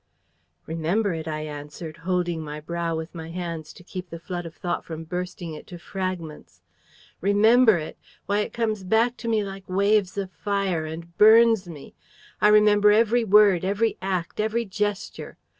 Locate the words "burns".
11.19-11.67